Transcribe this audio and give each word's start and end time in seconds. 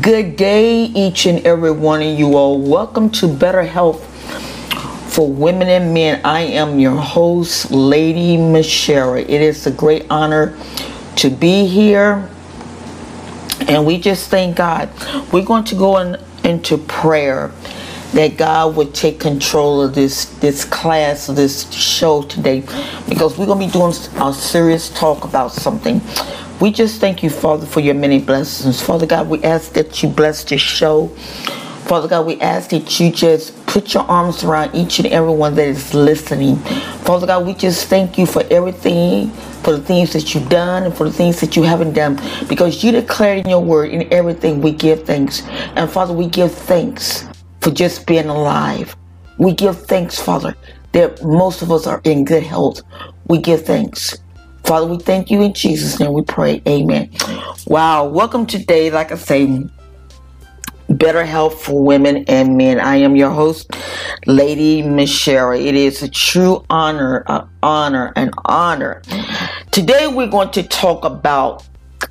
Good 0.00 0.36
day, 0.36 0.84
each 0.84 1.26
and 1.26 1.46
every 1.46 1.70
one 1.70 2.00
of 2.00 2.18
you 2.18 2.34
all. 2.34 2.58
Welcome 2.58 3.10
to 3.10 3.28
Better 3.28 3.62
Health 3.62 4.02
for 5.12 5.30
Women 5.30 5.68
and 5.68 5.92
Men. 5.92 6.22
I 6.24 6.40
am 6.40 6.78
your 6.78 6.96
host, 6.96 7.70
Lady 7.70 8.38
Mascheria. 8.38 9.20
It 9.20 9.42
is 9.42 9.66
a 9.66 9.70
great 9.70 10.06
honor 10.08 10.56
to 11.16 11.28
be 11.28 11.66
here, 11.66 12.26
and 13.68 13.84
we 13.84 13.98
just 13.98 14.30
thank 14.30 14.56
God. 14.56 14.88
We're 15.30 15.44
going 15.44 15.64
to 15.64 15.74
go 15.74 15.98
in, 15.98 16.16
into 16.42 16.78
prayer 16.78 17.52
that 18.14 18.38
God 18.38 18.76
would 18.76 18.94
take 18.94 19.20
control 19.20 19.82
of 19.82 19.94
this 19.94 20.24
this 20.38 20.64
class, 20.64 21.26
this 21.26 21.70
show 21.70 22.22
today, 22.22 22.60
because 23.10 23.36
we're 23.36 23.44
gonna 23.44 23.66
be 23.66 23.70
doing 23.70 23.92
a 24.22 24.32
serious 24.32 24.88
talk 24.88 25.24
about 25.24 25.52
something. 25.52 26.00
We 26.62 26.70
just 26.70 27.00
thank 27.00 27.24
you, 27.24 27.28
Father, 27.28 27.66
for 27.66 27.80
your 27.80 27.96
many 27.96 28.20
blessings. 28.20 28.80
Father 28.80 29.04
God, 29.04 29.28
we 29.28 29.42
ask 29.42 29.72
that 29.72 30.00
you 30.00 30.08
bless 30.08 30.44
this 30.44 30.60
show. 30.60 31.08
Father 31.88 32.06
God, 32.06 32.24
we 32.24 32.40
ask 32.40 32.70
that 32.70 33.00
you 33.00 33.10
just 33.10 33.66
put 33.66 33.94
your 33.94 34.04
arms 34.04 34.44
around 34.44 34.72
each 34.72 35.00
and 35.00 35.08
every 35.08 35.32
one 35.34 35.56
that 35.56 35.66
is 35.66 35.92
listening. 35.92 36.54
Father 37.02 37.26
God, 37.26 37.44
we 37.44 37.54
just 37.54 37.88
thank 37.88 38.16
you 38.16 38.26
for 38.26 38.44
everything, 38.48 39.32
for 39.64 39.72
the 39.72 39.82
things 39.82 40.12
that 40.12 40.36
you've 40.36 40.48
done 40.48 40.84
and 40.84 40.96
for 40.96 41.02
the 41.02 41.12
things 41.12 41.40
that 41.40 41.56
you 41.56 41.64
haven't 41.64 41.94
done. 41.94 42.20
Because 42.48 42.84
you 42.84 42.92
declared 42.92 43.40
in 43.40 43.50
your 43.50 43.64
word, 43.64 43.90
in 43.90 44.06
everything 44.12 44.60
we 44.60 44.70
give 44.70 45.04
thanks. 45.04 45.42
And 45.74 45.90
Father, 45.90 46.14
we 46.14 46.28
give 46.28 46.52
thanks 46.52 47.26
for 47.60 47.72
just 47.72 48.06
being 48.06 48.28
alive. 48.28 48.94
We 49.36 49.52
give 49.52 49.84
thanks, 49.86 50.22
Father, 50.22 50.54
that 50.92 51.24
most 51.24 51.62
of 51.62 51.72
us 51.72 51.88
are 51.88 52.00
in 52.04 52.24
good 52.24 52.44
health. 52.44 52.82
We 53.26 53.38
give 53.38 53.66
thanks. 53.66 54.21
Father, 54.72 54.86
we 54.86 54.96
thank 54.96 55.30
you 55.30 55.42
in 55.42 55.52
Jesus' 55.52 56.00
name. 56.00 56.14
We 56.14 56.22
pray. 56.22 56.62
Amen. 56.66 57.10
Wow. 57.66 58.06
Welcome 58.06 58.46
today. 58.46 58.90
Like 58.90 59.12
I 59.12 59.16
say, 59.16 59.66
better 60.88 61.26
health 61.26 61.62
for 61.62 61.84
women 61.84 62.24
and 62.26 62.56
men. 62.56 62.80
I 62.80 62.96
am 62.96 63.14
your 63.14 63.28
host, 63.28 63.70
Lady 64.24 64.82
Mascheria. 64.82 65.62
It 65.62 65.74
is 65.74 66.02
a 66.02 66.08
true 66.08 66.64
honor, 66.70 67.22
an 67.26 67.46
honor, 67.62 68.14
an 68.16 68.30
honor. 68.46 69.02
Today 69.72 70.06
we're 70.06 70.30
going 70.30 70.52
to 70.52 70.62
talk 70.62 71.04
about 71.04 71.68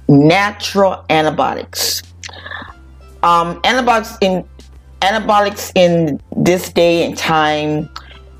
natural 0.07 1.03
antibiotics. 1.09 2.03
Um, 3.23 3.59
antibiotics 3.63 4.19
in 4.21 4.47
antibiotics 5.01 5.71
in 5.73 6.21
this 6.37 6.71
day 6.71 7.07
and 7.07 7.17
time, 7.17 7.89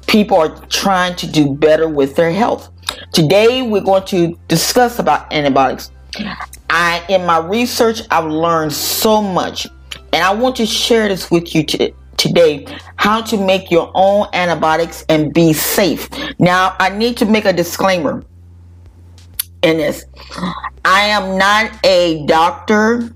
people 0.06 0.38
are 0.38 0.56
trying 0.68 1.16
to 1.16 1.26
do 1.26 1.56
better 1.56 1.90
with 1.90 2.16
their 2.16 2.32
health. 2.32 2.71
Today 3.12 3.62
we're 3.62 3.82
going 3.82 4.06
to 4.06 4.38
discuss 4.48 5.00
about 5.00 5.32
antibiotics. 5.34 5.92
I 6.70 7.04
in 7.10 7.26
my 7.26 7.40
research 7.40 8.02
I've 8.12 8.30
learned 8.32 8.74
so 8.74 9.22
much 9.22 9.68
and 10.14 10.24
I 10.24 10.34
want 10.34 10.56
to 10.58 10.66
share 10.66 11.08
this 11.08 11.32
with 11.32 11.56
you 11.56 11.64
today 11.64 11.94
today 12.22 12.68
how 12.98 13.22
to 13.22 13.38
make 13.38 13.72
your 13.72 13.92
own 13.96 14.28
antibiotics 14.34 15.04
and 15.10 15.34
be 15.34 15.54
safe. 15.54 16.08
Now, 16.40 16.76
I 16.80 16.90
need 16.90 17.18
to 17.18 17.26
make 17.26 17.46
a 17.46 17.54
disclaimer 17.54 18.24
in 19.64 19.78
this. 19.78 20.06
I 20.86 21.02
am 21.06 21.38
not 21.38 21.84
a 21.84 22.26
doctor. 22.28 23.14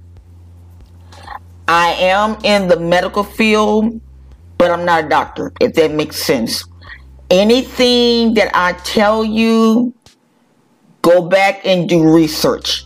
I 1.67 1.93
am 1.93 2.37
in 2.43 2.67
the 2.67 2.79
medical 2.79 3.23
field, 3.23 3.99
but 4.57 4.71
I'm 4.71 4.85
not 4.85 5.05
a 5.05 5.09
doctor, 5.09 5.51
if 5.59 5.73
that 5.75 5.91
makes 5.91 6.17
sense. 6.17 6.63
Anything 7.29 8.33
that 8.35 8.51
I 8.53 8.73
tell 8.73 9.23
you, 9.23 9.93
go 11.01 11.27
back 11.27 11.65
and 11.65 11.89
do 11.89 12.13
research. 12.13 12.85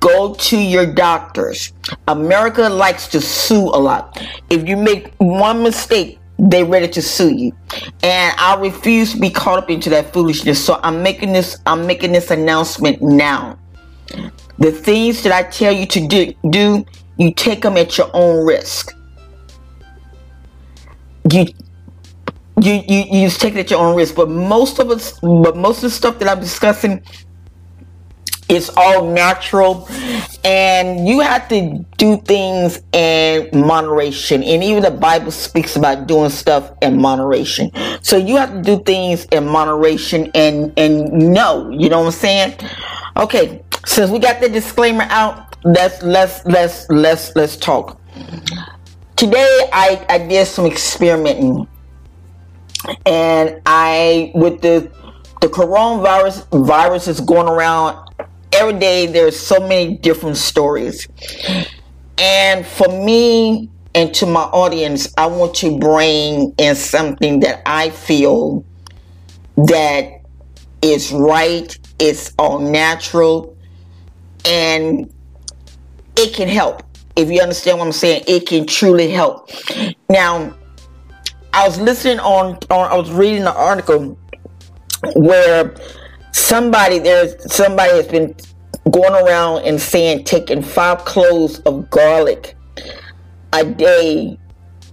Go 0.00 0.34
to 0.34 0.58
your 0.58 0.92
doctors. 0.92 1.72
America 2.08 2.68
likes 2.68 3.08
to 3.08 3.20
sue 3.20 3.68
a 3.68 3.80
lot. 3.80 4.20
If 4.50 4.68
you 4.68 4.76
make 4.76 5.14
one 5.18 5.62
mistake, 5.62 6.18
they're 6.38 6.66
ready 6.66 6.88
to 6.88 7.02
sue 7.02 7.34
you. 7.34 7.52
And 8.02 8.34
I 8.38 8.56
refuse 8.56 9.14
to 9.14 9.20
be 9.20 9.30
caught 9.30 9.58
up 9.58 9.70
into 9.70 9.90
that 9.90 10.12
foolishness. 10.12 10.62
So 10.62 10.80
I'm 10.82 11.02
making 11.02 11.32
this 11.32 11.58
I'm 11.66 11.86
making 11.86 12.12
this 12.12 12.30
announcement 12.30 13.00
now. 13.00 13.58
The 14.58 14.72
things 14.72 15.22
that 15.22 15.32
I 15.32 15.48
tell 15.48 15.72
you 15.72 15.86
to 15.86 16.06
do, 16.06 16.34
do 16.50 16.84
you 17.20 17.32
take 17.34 17.60
them 17.60 17.76
at 17.76 17.98
your 17.98 18.10
own 18.14 18.46
risk. 18.46 18.96
You 21.30 21.48
you, 22.62 22.82
you 22.88 23.04
you 23.10 23.26
just 23.28 23.40
take 23.40 23.54
it 23.54 23.60
at 23.60 23.70
your 23.70 23.80
own 23.80 23.96
risk. 23.96 24.14
But 24.14 24.28
most 24.28 24.78
of 24.78 24.90
us, 24.90 25.18
but 25.20 25.56
most 25.56 25.78
of 25.78 25.82
the 25.82 25.90
stuff 25.90 26.18
that 26.18 26.28
I'm 26.28 26.40
discussing 26.40 27.02
is 28.48 28.70
all 28.76 29.06
natural, 29.06 29.88
and 30.44 31.06
you 31.06 31.20
have 31.20 31.48
to 31.48 31.84
do 31.96 32.16
things 32.18 32.82
in 32.92 33.48
moderation. 33.52 34.42
And 34.42 34.64
even 34.64 34.82
the 34.82 34.90
Bible 34.90 35.30
speaks 35.30 35.76
about 35.76 36.06
doing 36.06 36.30
stuff 36.30 36.72
in 36.82 37.00
moderation. 37.00 37.70
So 38.02 38.16
you 38.16 38.36
have 38.36 38.50
to 38.52 38.62
do 38.62 38.82
things 38.82 39.24
in 39.26 39.46
moderation 39.46 40.30
and 40.34 40.72
and 40.76 41.12
know. 41.32 41.70
You 41.70 41.88
know 41.88 42.00
what 42.00 42.06
I'm 42.06 42.12
saying? 42.12 42.54
Okay, 43.16 43.62
since 43.86 44.10
we 44.10 44.18
got 44.18 44.40
the 44.40 44.48
disclaimer 44.48 45.06
out, 45.10 45.56
let's 45.64 46.02
let's 46.02 46.44
let's 46.46 46.88
let's 46.90 47.34
let's 47.36 47.56
talk. 47.56 48.00
Today 49.16 49.68
I, 49.72 50.04
I 50.08 50.18
did 50.18 50.46
some 50.46 50.64
experimenting 50.64 51.68
and 53.06 53.60
I 53.66 54.32
with 54.34 54.60
the 54.62 54.90
the 55.40 55.48
coronavirus 55.48 56.66
virus 56.66 57.08
is 57.08 57.20
going 57.20 57.48
around 57.48 57.96
every 58.52 58.78
day. 58.78 59.06
There's 59.06 59.38
so 59.38 59.66
many 59.66 59.96
different 59.96 60.36
stories, 60.36 61.08
and 62.18 62.66
for 62.66 62.88
me 62.88 63.70
and 63.94 64.14
to 64.14 64.26
my 64.26 64.42
audience, 64.42 65.12
I 65.18 65.26
want 65.26 65.54
to 65.56 65.78
bring 65.78 66.54
in 66.58 66.76
something 66.76 67.40
that 67.40 67.62
I 67.66 67.90
feel 67.90 68.64
that 69.56 70.20
is 70.82 71.12
right. 71.12 71.76
It's 71.98 72.32
all 72.38 72.58
natural, 72.58 73.56
and 74.44 75.12
it 76.16 76.34
can 76.34 76.48
help. 76.48 76.82
If 77.16 77.30
you 77.30 77.40
understand 77.40 77.78
what 77.78 77.86
I'm 77.86 77.92
saying, 77.92 78.24
it 78.28 78.46
can 78.46 78.66
truly 78.66 79.10
help. 79.10 79.50
Now, 80.08 80.56
I 81.52 81.66
was 81.66 81.80
listening 81.80 82.20
on, 82.20 82.58
on 82.70 82.90
I 82.90 82.96
was 82.96 83.10
reading 83.10 83.42
an 83.42 83.48
article 83.48 84.16
where 85.14 85.74
somebody 86.32 86.98
there's 86.98 87.52
somebody 87.52 87.90
has 87.90 88.06
been 88.06 88.34
going 88.90 89.12
around 89.26 89.62
and 89.64 89.80
saying 89.80 90.24
taking 90.24 90.62
five 90.62 91.04
cloves 91.04 91.58
of 91.60 91.90
garlic 91.90 92.56
a 93.52 93.64
day 93.64 94.38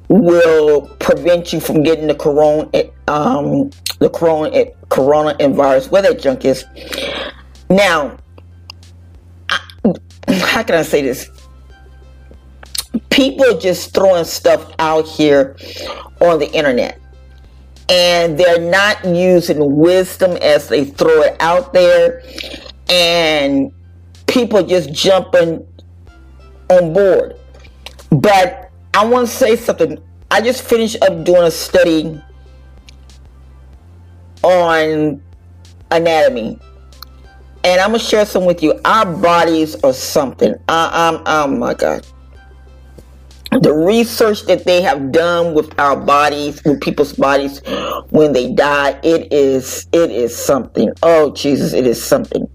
will 0.10 0.88
prevent 1.00 1.52
you 1.54 1.60
from 1.60 1.84
getting 1.84 2.08
the 2.08 2.16
corona 2.16 2.70
um 3.08 3.70
the 4.00 4.10
corona 4.10 4.66
corona 4.90 5.36
and 5.40 5.56
virus 5.56 5.92
where 5.92 6.02
that 6.02 6.20
junk 6.20 6.46
is. 6.46 6.66
Now 7.70 8.18
I, 9.50 9.60
how 10.30 10.64
can 10.64 10.76
i 10.76 10.82
say 10.82 11.02
this 11.02 11.30
people 13.18 13.44
are 13.46 13.60
just 13.60 13.96
throwing 13.96 14.24
stuff 14.24 14.72
out 14.78 15.08
here 15.08 15.58
on 16.22 16.38
the 16.38 16.50
internet. 16.54 17.02
And 17.90 18.38
they're 18.38 18.70
not 18.70 19.04
using 19.04 19.78
wisdom 19.78 20.38
as 20.38 20.70
they 20.70 20.86
throw 20.86 21.24
it 21.24 21.36
out 21.40 21.74
there. 21.74 22.22
And 22.90 23.72
people 24.28 24.62
just 24.64 24.94
jumping 24.94 25.66
on 26.70 26.94
board. 26.94 27.36
But 28.12 28.72
i 28.94 29.04
want 29.04 29.28
to 29.28 29.34
say 29.34 29.56
something. 29.56 29.98
I 30.30 30.42
just 30.42 30.62
finished 30.62 31.02
up 31.02 31.24
doing 31.24 31.44
a 31.44 31.52
study 31.52 32.22
on 34.44 35.22
anatomy. 35.92 36.60
And 37.64 37.82
i'm 37.82 37.90
gonna 37.90 38.00
share 38.00 38.26
some 38.26 38.46
with 38.46 38.62
you. 38.62 38.80
Our 38.86 39.06
bodies 39.06 39.76
are 39.84 39.94
something. 39.94 40.54
I, 40.70 41.10
I'm, 41.10 41.24
oh 41.26 41.48
my 41.48 41.74
god 41.74 42.06
the 43.62 43.74
research 43.74 44.44
that 44.44 44.66
they 44.66 44.82
have 44.82 45.12
done 45.12 45.54
with 45.54 45.78
our 45.80 45.96
bodies 45.96 46.64
with 46.64 46.82
people's 46.82 47.14
bodies 47.14 47.62
when 48.10 48.34
they 48.34 48.54
die 48.54 49.00
it 49.04 49.32
is 49.32 49.88
it 49.94 50.12
is 50.12 50.36
something. 50.36 50.92
Oh 51.04 51.32
jesus 51.34 51.74
it 51.74 51.88
is 51.88 52.02
something. 52.02 52.48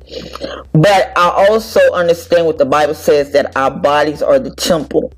But 0.72 1.12
i 1.16 1.46
also 1.49 1.81
understand 1.93 2.46
what 2.46 2.58
the 2.58 2.64
bible 2.64 2.94
says 2.94 3.32
that 3.32 3.56
our 3.56 3.70
bodies 3.70 4.22
are 4.22 4.38
the 4.38 4.54
temple. 4.54 5.12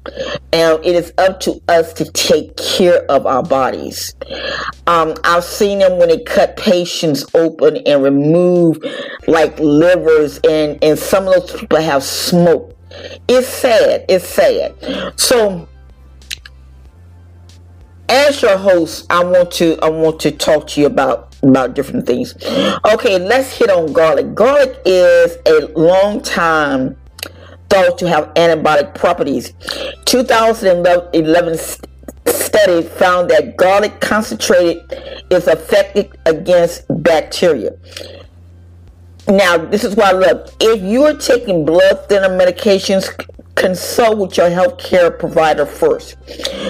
And 0.52 0.84
it 0.84 0.94
is 0.94 1.12
up 1.18 1.40
to 1.40 1.60
us 1.68 1.92
to 1.94 2.10
take 2.12 2.56
care 2.56 3.04
of 3.10 3.26
our 3.26 3.42
bodies. 3.42 4.14
Um, 4.86 5.14
i've 5.24 5.44
seen 5.44 5.80
them 5.80 5.98
when 5.98 6.08
they 6.08 6.20
cut 6.20 6.56
patients 6.56 7.24
open 7.34 7.78
and 7.78 8.02
remove 8.02 8.78
like 9.26 9.58
livers 9.58 10.38
and 10.44 10.82
and 10.82 10.98
some 10.98 11.26
of 11.26 11.34
those 11.34 11.60
people 11.60 11.80
have 11.80 12.02
smoke 12.02 12.74
it's 13.28 13.48
sad. 13.48 14.04
It's 14.08 14.26
sad. 14.26 14.74
So 15.16 15.68
as 18.08 18.42
your 18.42 18.56
host, 18.56 19.06
I 19.10 19.24
want 19.24 19.50
to 19.52 19.78
I 19.82 19.88
want 19.88 20.20
to 20.20 20.30
talk 20.30 20.66
to 20.68 20.80
you 20.80 20.86
about 20.86 21.34
about 21.42 21.74
different 21.74 22.06
things. 22.06 22.34
Okay, 22.92 23.18
let's 23.18 23.56
hit 23.56 23.70
on 23.70 23.92
garlic. 23.92 24.34
Garlic 24.34 24.80
is 24.84 25.36
a 25.46 25.66
long 25.78 26.20
time 26.22 26.96
thought 27.68 27.98
to 27.98 28.08
have 28.08 28.32
antibiotic 28.34 28.94
properties. 28.94 29.52
2011 30.06 31.58
study 32.26 32.82
found 32.82 33.30
that 33.30 33.56
garlic 33.56 34.00
concentrated 34.00 34.82
is 35.30 35.48
effective 35.48 36.12
against 36.26 36.84
bacteria. 37.02 37.70
Now, 39.26 39.56
this 39.56 39.84
is 39.84 39.96
why 39.96 40.10
I 40.10 40.12
love. 40.12 40.54
If 40.60 40.82
you 40.82 41.04
are 41.04 41.14
taking 41.16 41.64
blood 41.64 42.08
thinner 42.08 42.28
medications, 42.28 43.08
consult 43.54 44.18
with 44.18 44.36
your 44.36 44.50
healthcare 44.50 45.16
provider 45.16 45.66
first. 45.66 46.16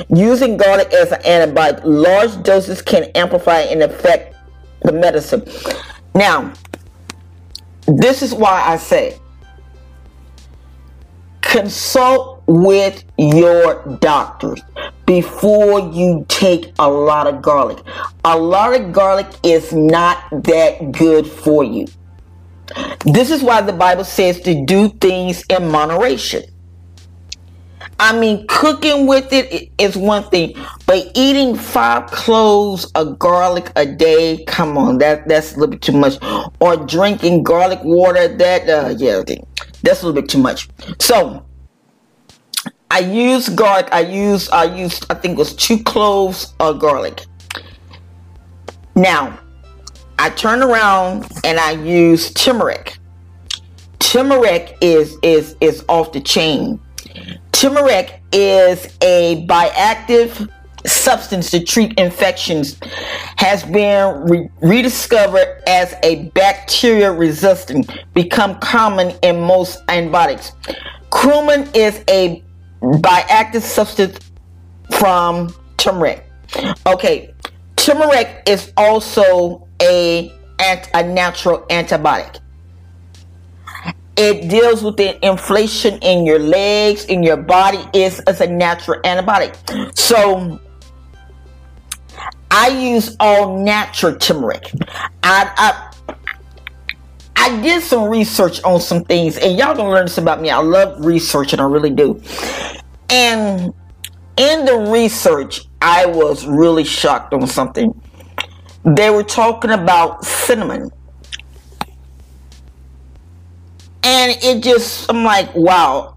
Using 0.09 0.57
garlic 0.57 0.93
as 0.93 1.13
an 1.13 1.21
antibiotic, 1.23 1.81
large 1.85 2.43
doses 2.43 2.83
can 2.83 3.05
amplify 3.15 3.61
and 3.61 3.83
affect 3.83 4.37
the 4.83 4.93
medicine. 4.93 5.47
Now, 6.15 6.53
this 7.87 8.23
is 8.23 8.35
why 8.35 8.63
I 8.65 8.77
say 8.77 9.19
consult 11.41 12.43
with 12.47 13.05
your 13.17 13.99
doctors 14.01 14.61
before 15.07 15.79
you 15.93 16.25
take 16.29 16.73
a 16.79 16.91
lot 16.91 17.27
of 17.27 17.41
garlic. 17.43 17.79
A 18.25 18.37
lot 18.37 18.79
of 18.79 18.93
garlic 18.93 19.27
is 19.43 19.73
not 19.73 20.19
that 20.45 20.91
good 20.93 21.27
for 21.27 21.63
you. 21.63 21.87
This 23.05 23.31
is 23.31 23.43
why 23.43 23.61
the 23.61 23.73
Bible 23.73 24.05
says 24.05 24.41
to 24.41 24.65
do 24.65 24.89
things 24.89 25.45
in 25.49 25.69
moderation. 25.71 26.43
I 28.05 28.13
mean, 28.13 28.47
cooking 28.49 29.07
with 29.07 29.33
it 29.33 29.71
is 29.79 29.97
one 29.97 30.25
thing, 30.25 30.55
but 30.85 31.11
eating 31.15 31.57
five 31.57 32.11
cloves 32.11 32.85
of 32.95 33.19
garlic 33.19 33.73
a 33.77 33.87
day, 33.87 34.45
come 34.45 34.77
on, 34.77 34.99
that 34.99 35.27
that's 35.27 35.53
a 35.53 35.59
little 35.59 35.71
bit 35.71 35.81
too 35.81 35.93
much. 35.93 36.19
Or 36.61 36.77
drinking 36.77 37.45
garlic 37.45 37.83
water, 37.83 38.29
that 38.29 38.69
uh, 38.69 38.95
yeah, 38.99 39.23
that's 39.83 40.03
a 40.03 40.07
little 40.07 40.21
bit 40.21 40.29
too 40.29 40.37
much. 40.37 40.69
So 41.01 41.47
I 42.91 42.99
use 42.99 43.49
garlic. 43.49 43.89
I 43.91 44.01
use 44.01 44.51
I 44.51 44.65
used 44.65 45.07
I 45.09 45.15
think 45.15 45.37
it 45.37 45.39
was 45.39 45.57
two 45.57 45.83
cloves 45.83 46.53
of 46.61 46.81
garlic. 46.81 47.25
Now, 48.95 49.41
I 50.19 50.29
turn 50.29 50.63
around 50.63 51.27
and 51.43 51.59
I 51.59 51.71
use 51.71 52.35
turmeric. 52.35 52.99
Turmeric 53.99 54.77
is 54.83 55.17
is 55.23 55.57
is 55.63 55.83
off 55.89 56.13
the 56.13 56.21
chain. 56.21 56.79
Turmeric 57.65 58.21
is 58.31 58.95
a 59.01 59.47
bioactive 59.49 60.51
substance 60.85 61.51
to 61.51 61.65
treat 61.65 61.99
infections 61.99 62.79
has 63.39 63.65
been 63.65 64.23
re- 64.25 64.51
rediscovered 64.61 65.63
as 65.67 65.95
a 66.03 66.25
bacteria 66.35 67.11
resistant 67.11 67.91
become 68.13 68.59
common 68.59 69.15
in 69.23 69.41
most 69.41 69.83
antibiotics. 69.89 70.53
Curcumin 71.09 71.75
is 71.75 72.05
a 72.11 72.43
bioactive 72.83 73.63
substance 73.63 74.19
from 74.91 75.49
turmeric. 75.79 76.23
Okay 76.87 77.33
turmeric 77.77 78.43
is 78.47 78.75
also 78.77 79.67
a, 79.81 80.31
a 80.61 81.03
natural 81.03 81.61
antibiotic 81.71 82.41
it 84.17 84.49
deals 84.49 84.83
with 84.83 84.97
the 84.97 85.25
inflation 85.27 85.99
in 85.99 86.25
your 86.25 86.39
legs, 86.39 87.05
in 87.07 87.23
your 87.23 87.37
body. 87.37 87.85
Is 87.93 88.21
as 88.21 88.41
a 88.41 88.47
natural 88.47 89.01
antibiotic. 89.03 89.57
So 89.99 90.61
I 92.51 92.69
use 92.69 93.17
all 93.19 93.59
natural 93.59 94.17
turmeric. 94.17 94.71
I, 95.23 95.51
I 95.57 95.91
I 97.37 97.61
did 97.61 97.83
some 97.83 98.09
research 98.09 98.63
on 98.63 98.81
some 98.81 99.05
things, 99.05 99.37
and 99.37 99.59
y'all 99.59 99.75
gonna 99.75 99.91
learn 99.91 100.07
this 100.07 100.19
about 100.19 100.41
me. 100.41 100.51
I 100.51 100.59
love 100.59 101.05
research, 101.05 101.53
and 101.53 101.61
I 101.61 101.65
really 101.65 101.91
do. 101.91 102.23
And 103.11 103.75
in 104.37 104.65
the 104.65 104.87
research, 104.91 105.67
I 105.83 106.07
was 106.07 106.47
really 106.47 106.85
shocked 106.85 107.35
on 107.35 107.47
something. 107.47 108.01
They 108.85 109.11
were 109.11 109.25
talking 109.25 109.71
about 109.71 110.25
cinnamon 110.25 110.91
and 114.05 114.37
it 114.43 114.63
just 114.63 115.11
I'm 115.11 115.25
like, 115.25 115.55
wow. 115.55 116.17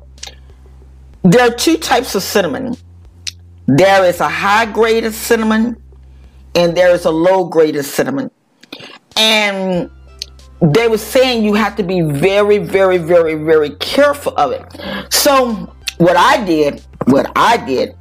There 1.23 1.41
are 1.41 1.53
two 1.53 1.77
types 1.77 2.15
of 2.15 2.23
cinnamon. 2.23 2.75
There 3.65 4.05
is 4.05 4.19
a 4.19 4.29
high 4.29 4.65
grade 4.71 5.03
of 5.03 5.13
cinnamon 5.13 5.81
and 6.55 6.75
there 6.75 6.91
is 6.91 7.05
a 7.05 7.11
low 7.11 7.45
grade 7.45 7.75
of 7.75 7.85
cinnamon. 7.85 8.31
And 9.15 9.89
they 10.61 10.87
were 10.87 10.97
saying 10.97 11.43
you 11.43 11.53
have 11.53 11.75
to 11.75 11.83
be 11.83 12.01
very, 12.01 12.59
very, 12.59 12.97
very, 12.97 13.35
very 13.35 13.71
careful 13.71 14.33
of 14.37 14.51
it. 14.51 15.13
So 15.13 15.73
what 15.97 16.17
I 16.17 16.43
did, 16.45 16.83
what 17.05 17.31
I 17.35 17.57
did, 17.57 17.95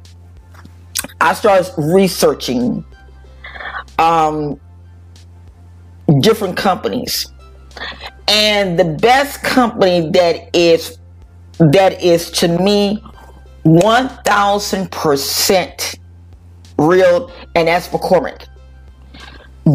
I 1.19 1.33
started 1.33 1.71
researching 1.77 2.85
um, 3.99 4.59
different 6.19 6.55
companies 6.57 7.31
and 8.27 8.77
the 8.77 8.85
best 8.85 9.41
company 9.43 10.09
that 10.11 10.55
is 10.55 10.99
that 11.59 12.03
is 12.03 12.29
to 12.31 12.47
me 12.59 13.03
1000% 13.63 15.99
real 16.77 17.31
and 17.55 17.67
that's 17.67 17.87
McCormick. 17.87 18.45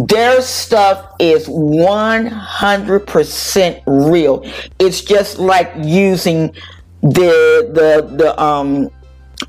Their 0.09 0.41
stuff 0.41 1.17
is 1.19 1.49
100% 1.49 3.83
real. 3.87 4.43
It's 4.79 5.03
just 5.03 5.39
like 5.39 5.71
using 5.83 6.55
the 7.03 7.69
the 7.75 8.09
the 8.17 8.43
um 8.43 8.89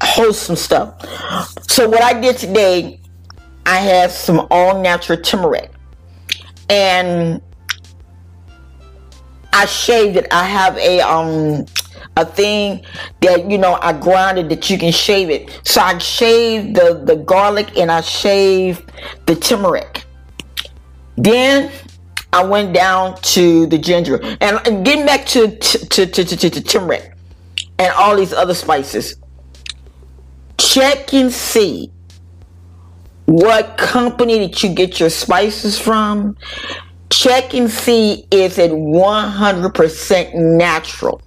wholesome 0.02 0.58
stuff. 0.58 1.00
So 1.70 1.88
what 1.88 2.02
I 2.02 2.20
did 2.20 2.36
today, 2.38 3.00
I 3.66 3.78
had 3.78 4.12
some 4.12 4.46
all 4.52 4.82
natural 4.82 5.18
turmeric. 5.20 5.72
And 6.70 7.42
I 9.54 9.66
shaved 9.66 10.18
it. 10.18 10.28
I 10.32 10.44
have 10.44 10.78
a 10.78 11.00
um 11.02 11.66
a 12.18 12.26
thing 12.26 12.84
that 13.22 13.50
you 13.50 13.58
know 13.58 13.78
I 13.82 13.94
grinded 13.94 14.50
that 14.50 14.70
you 14.70 14.78
can 14.78 14.92
shave 14.92 15.30
it. 15.30 15.62
So 15.64 15.82
I 15.82 15.98
shaved 16.00 16.76
the 16.76 17.02
the 17.06 17.16
garlic 17.18 17.78
and 17.78 17.92
I 17.92 18.02
shaved 18.02 18.92
the 19.26 19.36
turmeric. 19.36 20.06
Then 21.18 21.72
I 22.34 22.44
went 22.44 22.74
down 22.74 23.16
to 23.22 23.68
the 23.68 23.78
ginger 23.78 24.20
and, 24.42 24.84
getting 24.84 25.06
back 25.06 25.26
to 25.28 25.56
to, 25.56 26.06
to, 26.08 26.24
to, 26.26 26.50
to 26.50 26.62
turmeric 26.62 27.14
and 27.78 27.94
all 27.94 28.18
these 28.18 28.34
other 28.34 28.56
spices. 28.56 29.16
Check 30.58 31.14
and 31.14 31.32
see 31.32 31.92
what 33.26 33.78
company 33.78 34.40
that 34.40 34.64
you 34.64 34.74
get 34.74 35.00
your 35.00 35.10
spices 35.10 35.80
from 35.80 36.36
Check 37.14 37.54
and 37.54 37.70
see 37.70 38.26
is 38.32 38.58
it 38.58 38.72
100% 38.72 40.34
natural. 40.34 41.22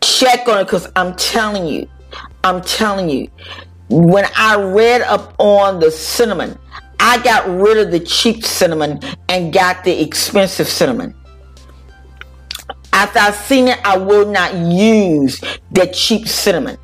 Check 0.00 0.48
on 0.48 0.58
it 0.58 0.64
because 0.64 0.90
I'm 0.96 1.14
telling 1.14 1.66
you, 1.66 1.88
I'm 2.42 2.60
telling 2.62 3.08
you, 3.08 3.28
when 3.88 4.24
I 4.36 4.60
read 4.60 5.02
up 5.02 5.36
on 5.38 5.78
the 5.78 5.92
cinnamon, 5.92 6.58
I 6.98 7.22
got 7.22 7.48
rid 7.48 7.78
of 7.78 7.92
the 7.92 8.00
cheap 8.00 8.44
cinnamon 8.44 8.98
and 9.28 9.52
got 9.52 9.84
the 9.84 10.02
expensive 10.02 10.66
cinnamon. 10.66 11.14
After 12.92 13.20
I 13.20 13.30
seen 13.30 13.68
it, 13.68 13.78
I 13.84 13.96
will 13.96 14.28
not 14.28 14.54
use 14.56 15.40
the 15.70 15.86
cheap 15.94 16.26
cinnamon. 16.26 16.78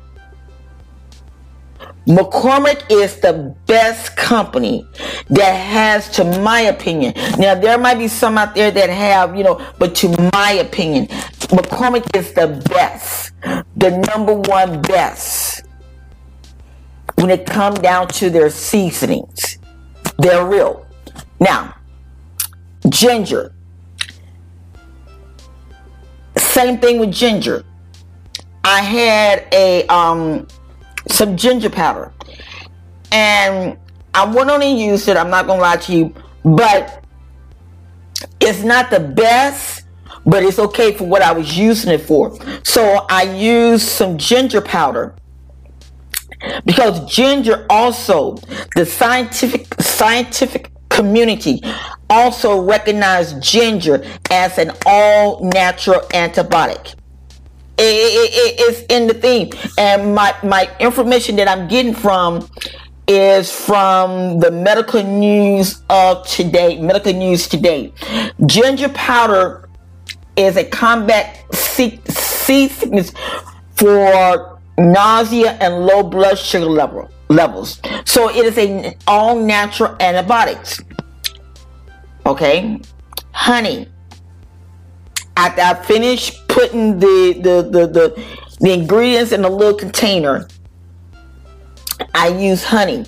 McCormick 2.07 2.83
is 2.89 3.19
the 3.19 3.55
best 3.67 4.15
company 4.17 4.87
that 5.29 5.53
has, 5.53 6.09
to 6.09 6.23
my 6.41 6.61
opinion. 6.61 7.13
Now, 7.37 7.53
there 7.55 7.77
might 7.77 7.99
be 7.99 8.07
some 8.07 8.37
out 8.37 8.55
there 8.55 8.71
that 8.71 8.89
have, 8.89 9.35
you 9.35 9.43
know, 9.43 9.63
but 9.77 9.93
to 9.95 10.09
my 10.33 10.53
opinion, 10.53 11.07
McCormick 11.49 12.15
is 12.15 12.33
the 12.33 12.47
best, 12.69 13.33
the 13.75 13.91
number 14.11 14.33
one 14.33 14.81
best 14.81 15.63
when 17.15 17.29
it 17.29 17.45
comes 17.45 17.79
down 17.79 18.07
to 18.07 18.29
their 18.29 18.49
seasonings. 18.49 19.59
They're 20.17 20.45
real. 20.45 20.85
Now, 21.39 21.75
ginger. 22.87 23.53
Same 26.37 26.77
thing 26.77 26.99
with 26.99 27.11
ginger. 27.11 27.63
I 28.63 28.81
had 28.81 29.47
a 29.53 29.85
um 29.87 30.47
some 31.07 31.37
ginger 31.37 31.69
powder. 31.69 32.11
And 33.11 33.77
I 34.13 34.25
went 34.25 34.49
on 34.49 34.61
and 34.61 34.79
used 34.79 35.07
it. 35.07 35.17
I'm 35.17 35.29
not 35.29 35.47
to 35.47 35.55
lie 35.55 35.77
to 35.77 35.93
you. 35.93 36.13
But 36.43 37.03
it's 38.39 38.63
not 38.63 38.89
the 38.89 38.99
best, 38.99 39.85
but 40.25 40.43
it's 40.43 40.59
okay 40.59 40.95
for 40.95 41.05
what 41.05 41.21
I 41.21 41.31
was 41.31 41.57
using 41.57 41.91
it 41.91 42.01
for. 42.01 42.37
So 42.63 43.05
I 43.09 43.23
used 43.23 43.87
some 43.87 44.17
ginger 44.17 44.61
powder 44.61 45.15
because 46.65 47.11
ginger 47.13 47.65
also 47.69 48.37
the 48.75 48.85
scientific 48.85 49.73
scientific 49.81 50.71
community 50.89 51.61
also 52.09 52.61
recognize 52.61 53.33
ginger 53.33 54.05
as 54.31 54.57
an 54.57 54.71
all 54.85 55.43
natural 55.49 55.99
antibiotic 56.11 56.95
It, 57.79 57.85
it, 57.85 58.31
it, 58.33 58.55
it's 58.59 58.81
in 58.89 59.07
the 59.07 59.13
theme. 59.13 59.51
And 59.77 60.13
my, 60.13 60.35
my 60.43 60.69
information 60.79 61.37
that 61.37 61.47
I'm 61.47 61.67
getting 61.67 61.93
from 61.93 62.49
is 63.07 63.51
from 63.51 64.39
the 64.39 64.51
medical 64.51 65.01
news 65.01 65.81
of 65.89 66.27
today. 66.27 66.79
Medical 66.79 67.13
news 67.13 67.47
today. 67.47 67.91
Ginger 68.45 68.89
powder 68.89 69.69
is 70.35 70.57
a 70.57 70.63
combat 70.63 71.43
sea, 71.55 71.99
sickness 72.07 73.13
for 73.75 74.59
nausea 74.77 75.53
and 75.53 75.85
low 75.85 76.03
blood 76.03 76.37
sugar 76.37 76.65
level 76.65 77.09
levels. 77.29 77.81
So 78.05 78.29
it 78.29 78.45
is 78.45 78.57
a 78.57 78.95
all 79.07 79.39
natural 79.39 79.95
antibiotics. 79.99 80.81
Okay, 82.25 82.79
honey. 83.31 83.87
After 85.39 85.61
I 85.61 85.73
finish 85.85 86.37
putting 86.49 86.99
the 86.99 87.39
the 87.41 87.61
the 87.61 87.87
the, 87.87 88.25
the 88.59 88.73
ingredients 88.73 89.31
in 89.31 89.45
a 89.45 89.49
little 89.49 89.73
container, 89.73 90.49
I 92.13 92.27
use 92.27 92.61
honey. 92.61 93.05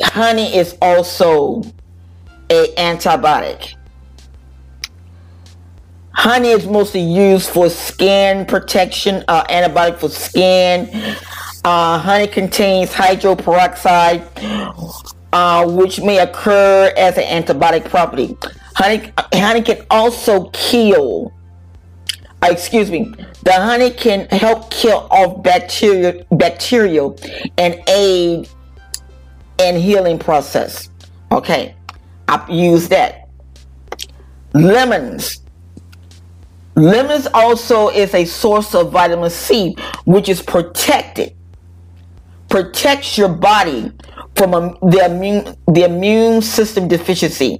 Honey 0.00 0.54
is 0.56 0.78
also 0.80 1.64
a 2.48 2.72
antibiotic. 2.76 3.74
Honey 6.12 6.50
is 6.50 6.64
mostly 6.64 7.00
used 7.00 7.50
for 7.50 7.68
skin 7.68 8.46
protection, 8.46 9.24
uh, 9.26 9.42
antibiotic 9.46 9.98
for 9.98 10.10
skin. 10.10 10.88
Uh, 11.64 11.98
honey 11.98 12.28
contains 12.28 12.92
hydroperoxide, 12.92 14.22
uh, 15.32 15.66
which 15.66 16.00
may 16.00 16.20
occur 16.20 16.92
as 16.96 17.18
an 17.18 17.42
antibiotic 17.42 17.84
property. 17.90 18.36
Honey, 18.74 19.12
honey 19.32 19.62
can 19.62 19.84
also 19.90 20.50
kill. 20.50 21.32
Uh, 22.42 22.48
excuse 22.50 22.90
me. 22.90 23.12
The 23.44 23.52
honey 23.52 23.90
can 23.90 24.26
help 24.28 24.70
kill 24.70 25.06
off 25.10 25.42
bacteria, 25.42 26.24
bacterial, 26.32 27.18
and 27.58 27.82
aid 27.88 28.48
in 29.58 29.76
healing 29.76 30.18
process. 30.18 30.90
Okay, 31.30 31.74
I 32.28 32.44
use 32.50 32.88
that. 32.88 33.28
Lemons 34.54 35.42
Lemons 36.74 37.28
also 37.34 37.88
is 37.88 38.14
a 38.14 38.24
source 38.24 38.74
of 38.74 38.92
vitamin 38.92 39.28
C, 39.28 39.76
which 40.04 40.28
is 40.28 40.40
protected, 40.40 41.34
protects 42.48 43.18
your 43.18 43.28
body 43.28 43.92
from 44.36 44.78
the 44.80 45.04
immune 45.04 45.56
the 45.66 45.84
immune 45.84 46.40
system 46.40 46.88
deficiency. 46.88 47.58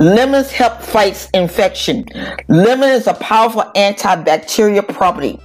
Lemons 0.00 0.50
help 0.50 0.82
fight 0.82 1.28
infection. 1.34 2.04
Lemon 2.48 2.90
is 2.90 3.06
a 3.06 3.14
powerful 3.14 3.62
antibacterial 3.76 4.86
property. 4.88 5.38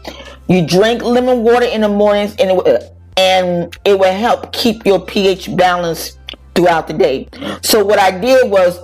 You 0.48 0.66
drink 0.66 1.04
lemon 1.04 1.44
water 1.44 1.66
in 1.66 1.82
the 1.82 1.90
mornings, 1.90 2.36
and 2.40 2.60
it, 2.66 2.92
and 3.16 3.78
it 3.86 4.00
will 4.00 4.12
help 4.12 4.52
keep 4.52 4.86
your 4.86 5.00
pH 5.00 5.56
balanced 5.56 6.18
throughout 6.56 6.88
the 6.88 6.94
day. 6.94 7.30
So 7.62 7.86
what 7.86 8.00
I 8.00 8.18
did 8.18 8.50
was 8.50 8.80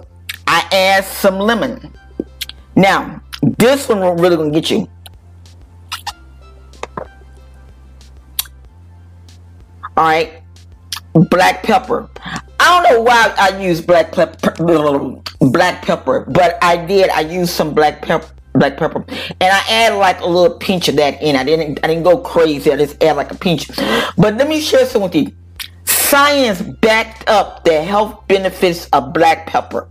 I 0.46 0.68
add 0.72 1.04
some 1.04 1.40
lemon. 1.40 1.92
Now 2.76 3.22
this 3.42 3.90
one 3.90 4.00
really 4.20 4.36
gonna 4.38 4.52
get 4.52 4.70
you. 4.70 4.88
All 9.98 10.04
right, 10.04 10.44
black 11.14 11.64
pepper. 11.64 12.10
I 12.66 12.82
don't 12.82 12.94
know 12.96 13.02
why 13.04 13.32
I 13.38 13.62
use 13.62 13.80
black 13.80 14.12
pepper, 14.12 14.52
black 15.40 15.84
pepper, 15.84 16.22
but 16.22 16.58
I 16.64 16.84
did. 16.84 17.12
I 17.12 17.20
used 17.20 17.52
some 17.52 17.76
black 17.76 18.02
pepper, 18.02 18.28
black 18.54 18.76
pepper, 18.78 19.06
and 19.08 19.44
I 19.44 19.62
add 19.70 19.94
like 19.94 20.20
a 20.22 20.26
little 20.26 20.58
pinch 20.58 20.88
of 20.88 20.96
that 20.96 21.22
in. 21.22 21.36
I 21.36 21.44
didn't, 21.44 21.80
I 21.84 21.88
didn't 21.88 22.02
go 22.02 22.18
crazy. 22.18 22.72
I 22.72 22.78
just 22.78 23.04
add 23.04 23.18
like 23.18 23.32
a 23.32 23.36
pinch. 23.36 23.68
But 24.18 24.38
let 24.38 24.50
me 24.50 24.60
share 24.60 24.84
some 24.88 25.04
with 25.04 25.14
you. 25.14 25.32
Science 25.84 26.64
backed 26.82 27.30
up 27.30 27.64
the 27.66 27.84
health 27.84 28.28
benefits 28.28 28.88
of 28.94 29.14
black 29.14 29.46
pepper. 29.46 29.88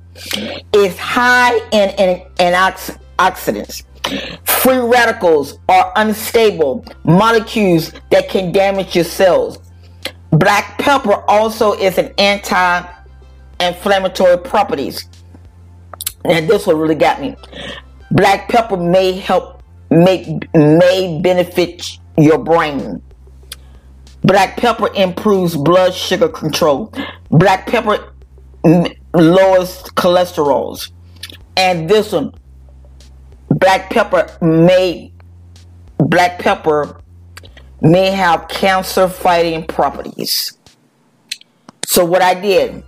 It's 0.73 0.99
high 0.99 1.55
in, 1.71 1.91
in, 1.91 2.23
in 2.41 2.55
oxidants. 3.19 3.85
Free 4.49 4.79
radicals 4.79 5.61
are 5.69 5.93
unstable 5.95 6.85
molecules 7.05 7.93
that 8.11 8.29
can 8.29 8.51
damage 8.51 8.97
your 8.97 9.05
cells. 9.05 9.59
Black 10.35 10.79
pepper 10.79 11.23
also 11.29 11.75
is 11.75 11.97
an 11.97 12.13
anti-inflammatory 12.19 14.39
properties. 14.39 15.09
And 16.25 16.49
this 16.49 16.67
one 16.67 16.79
really 16.79 16.97
got 16.97 17.21
me. 17.21 17.37
Black 18.11 18.49
pepper 18.49 18.77
may 18.77 19.13
help 19.13 19.63
make 19.91 20.27
may 20.55 21.21
benefit 21.23 22.01
your 22.19 22.39
brain. 22.39 23.01
Black 24.23 24.57
pepper 24.57 24.93
improves 24.95 25.57
blood 25.57 25.95
sugar 25.95 26.29
control. 26.29 26.93
Black 27.31 27.69
pepper 27.69 28.13
lowers 28.65 29.85
cholesterols. 29.95 30.91
And 31.57 31.89
this 31.89 32.11
one, 32.11 32.35
black 33.51 33.89
pepper 33.91 34.37
may 34.41 35.13
black 35.99 36.41
pepper 36.41 37.01
may 37.85 38.11
have 38.11 38.49
cancer 38.49 39.07
fighting 39.09 39.65
properties. 39.67 40.59
So 41.85 42.05
what 42.05 42.23
I 42.23 42.35
did, 42.35 42.83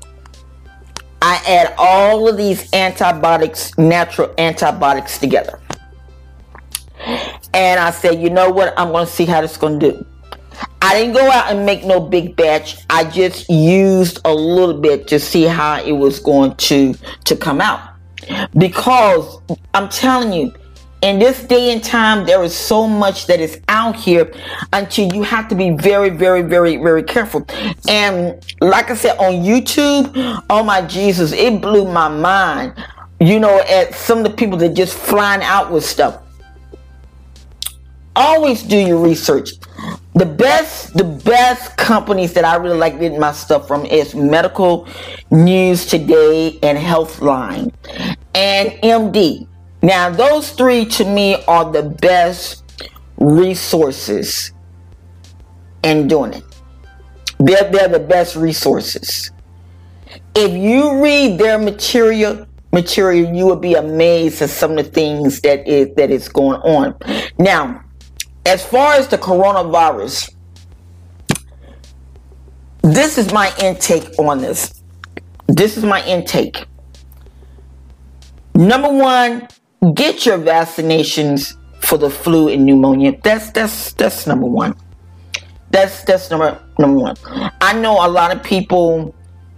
I 1.20 1.40
add 1.46 1.74
all 1.76 2.28
of 2.28 2.36
these 2.38 2.72
antibiotics, 2.72 3.76
natural 3.76 4.34
antibiotics 4.38 5.18
together. 5.18 5.60
And 7.52 7.78
I 7.78 7.90
said, 7.90 8.20
you 8.20 8.30
know 8.30 8.50
what? 8.50 8.74
I'm 8.78 8.90
going 8.90 9.06
to 9.06 9.12
see 9.12 9.26
how 9.26 9.42
this 9.42 9.52
is 9.52 9.56
going 9.58 9.78
to 9.78 9.92
do. 9.92 10.06
I 10.80 10.94
didn't 10.94 11.12
go 11.12 11.30
out 11.30 11.50
and 11.50 11.66
make 11.66 11.84
no 11.84 12.00
big 12.00 12.34
batch. 12.34 12.78
I 12.88 13.04
just 13.04 13.50
used 13.50 14.20
a 14.24 14.32
little 14.32 14.80
bit 14.80 15.06
to 15.08 15.20
see 15.20 15.44
how 15.44 15.82
it 15.82 15.92
was 15.92 16.18
going 16.18 16.54
to 16.56 16.94
to 17.24 17.36
come 17.36 17.60
out. 17.60 17.80
Because 18.56 19.40
I'm 19.74 19.88
telling 19.90 20.32
you, 20.32 20.54
in 21.02 21.18
this 21.18 21.44
day 21.44 21.72
and 21.72 21.82
time, 21.84 22.26
there 22.26 22.42
is 22.42 22.56
so 22.56 22.86
much 22.86 23.26
that 23.26 23.40
is 23.40 23.60
out 23.68 23.96
here 23.96 24.32
until 24.72 25.12
you 25.12 25.22
have 25.22 25.48
to 25.48 25.54
be 25.54 25.70
very, 25.70 26.10
very, 26.10 26.42
very, 26.42 26.76
very 26.76 27.02
careful. 27.02 27.46
And 27.88 28.42
like 28.60 28.90
I 28.90 28.94
said, 28.94 29.16
on 29.18 29.44
YouTube, 29.44 30.42
oh 30.48 30.62
my 30.62 30.82
Jesus, 30.82 31.32
it 31.32 31.60
blew 31.60 31.90
my 31.90 32.08
mind. 32.08 32.74
You 33.20 33.40
know, 33.40 33.60
at 33.68 33.94
some 33.94 34.18
of 34.18 34.24
the 34.24 34.30
people 34.30 34.58
that 34.58 34.74
just 34.74 34.96
flying 34.96 35.42
out 35.42 35.70
with 35.70 35.84
stuff. 35.84 36.22
Always 38.14 38.62
do 38.62 38.78
your 38.78 38.98
research. 38.98 39.50
The 40.14 40.24
best, 40.24 40.94
the 40.94 41.04
best 41.04 41.76
companies 41.76 42.32
that 42.32 42.44
I 42.46 42.56
really 42.56 42.78
like 42.78 42.98
getting 42.98 43.20
my 43.20 43.32
stuff 43.32 43.68
from 43.68 43.84
is 43.84 44.14
Medical 44.14 44.88
News 45.30 45.84
Today 45.84 46.58
and 46.62 46.78
Healthline 46.78 47.74
and 48.34 48.70
MD. 48.82 49.46
Now, 49.86 50.10
those 50.10 50.50
three 50.50 50.84
to 50.84 51.04
me 51.04 51.44
are 51.44 51.70
the 51.70 51.84
best 51.84 52.64
resources 53.18 54.50
in 55.84 56.08
doing 56.08 56.32
it. 56.32 56.42
They're, 57.38 57.70
they're 57.70 57.86
the 57.86 58.00
best 58.00 58.34
resources. 58.34 59.30
If 60.34 60.50
you 60.50 61.00
read 61.00 61.38
their 61.38 61.56
material, 61.56 62.48
material, 62.72 63.32
you 63.32 63.46
will 63.46 63.60
be 63.60 63.74
amazed 63.74 64.42
at 64.42 64.50
some 64.50 64.76
of 64.76 64.86
the 64.86 64.90
things 64.90 65.40
that 65.42 65.68
is 65.68 65.94
that 65.94 66.10
is 66.10 66.28
going 66.28 66.60
on. 66.62 66.96
Now, 67.38 67.84
as 68.44 68.66
far 68.66 68.94
as 68.94 69.06
the 69.06 69.18
coronavirus, 69.18 70.34
this 72.82 73.18
is 73.18 73.32
my 73.32 73.54
intake 73.62 74.18
on 74.18 74.38
this. 74.38 74.82
This 75.46 75.76
is 75.76 75.84
my 75.84 76.04
intake. 76.06 76.66
Number 78.52 78.92
one, 78.92 79.46
get 79.94 80.26
your 80.26 80.38
vaccinations 80.38 81.56
for 81.80 81.98
the 81.98 82.10
flu 82.10 82.48
and 82.48 82.66
pneumonia. 82.66 83.18
That's 83.22 83.50
that's 83.50 83.92
that's 83.94 84.26
number 84.26 84.46
one. 84.46 84.74
That's 85.70 86.04
that's 86.04 86.30
number 86.30 86.60
number 86.78 87.00
one. 87.00 87.16
I 87.60 87.72
know 87.74 88.04
a 88.04 88.08
lot 88.08 88.34
of 88.34 88.42
people 88.42 89.14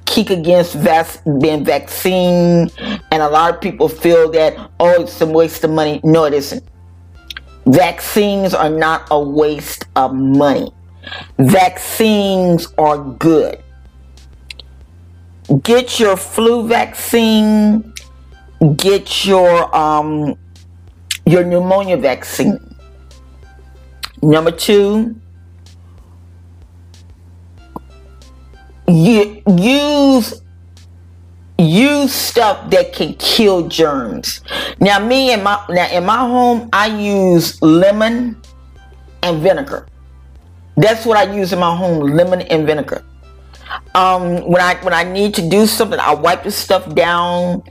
kick 0.06 0.30
against 0.30 0.75
vac- 0.75 1.23
being 1.40 1.64
vaccine, 1.64 2.70
and 3.11 3.23
a 3.23 3.28
lot 3.28 3.54
of 3.54 3.61
people 3.61 3.88
feel 3.88 4.30
that 4.32 4.56
oh, 4.80 5.02
it's 5.02 5.20
a 5.20 5.26
waste 5.26 5.64
of 5.64 5.70
money. 5.70 6.00
No, 6.04 6.25
it 6.25 6.35
isn't. 6.35 6.64
Vaccines 7.66 8.54
are 8.54 8.70
not 8.70 9.06
a 9.11 9.20
waste 9.20 9.85
of 9.97 10.14
money. 10.14 10.73
Vaccines 11.38 12.66
are 12.78 12.99
good. 12.99 13.62
Get 15.62 15.99
your 15.99 16.16
flu 16.16 16.66
vaccine 16.66 17.94
get 18.76 19.24
your 19.24 19.74
um, 19.76 20.36
your 21.26 21.44
pneumonia 21.44 21.96
vaccine. 21.96 22.58
Number 24.22 24.50
two, 24.50 25.14
you 28.88 29.42
use 29.46 30.42
use 31.58 32.12
stuff 32.12 32.70
that 32.70 32.92
can 32.92 33.14
kill 33.14 33.68
germs. 33.68 34.40
Now, 34.80 34.98
me 34.98 35.32
in 35.32 35.42
my 35.42 35.64
now 35.68 35.88
in 35.90 36.04
my 36.04 36.18
home, 36.18 36.68
I 36.72 36.86
use 36.86 37.60
lemon, 37.62 38.40
and 39.22 39.42
vinegar. 39.42 39.86
That's 40.76 41.04
what 41.04 41.16
I 41.16 41.34
use 41.34 41.52
in 41.52 41.58
my 41.58 41.74
home, 41.76 42.00
lemon 42.00 42.42
and 42.42 42.66
vinegar. 42.66 43.04
Um, 43.94 44.47
when 44.49 44.61
I 44.61 44.75
when 44.82 44.94
I 44.94 45.04
need 45.04 45.35
to 45.35 45.49
do 45.49 45.66
something, 45.66 45.99
I 45.99 46.14
wipe 46.14 46.44
the 46.44 46.50
stuff 46.50 46.94
down. 46.94 47.62